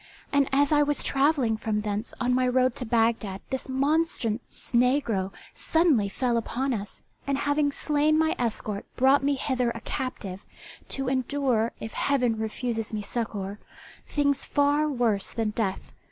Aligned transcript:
And 0.33 0.49
as 0.51 0.71
I 0.71 0.81
was 0.81 1.03
travelling 1.03 1.57
from 1.57 1.81
thence 1.81 2.11
on 2.19 2.33
my 2.33 2.47
road 2.47 2.73
to 2.77 2.85
Bagdad 2.87 3.39
this 3.51 3.69
monstrous 3.69 4.39
negro 4.73 5.31
suddenly 5.53 6.09
fell 6.09 6.37
upon 6.37 6.73
us, 6.73 7.03
and 7.27 7.37
having 7.37 7.71
slain 7.71 8.17
my 8.17 8.35
escort 8.39 8.87
brought 8.95 9.21
me 9.23 9.35
hither 9.35 9.69
a 9.69 9.81
captive, 9.81 10.43
to 10.89 11.07
endure, 11.07 11.73
if 11.79 11.93
Heaven 11.93 12.39
refuses 12.39 12.95
me 12.95 13.03
succour, 13.03 13.59
things 14.07 14.43
far 14.43 14.89
worse 14.89 15.29
than 15.29 15.51
death. 15.51 15.93